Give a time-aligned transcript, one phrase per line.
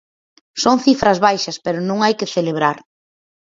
[0.63, 2.77] Son cifras baixas pero que non hai que celebrar.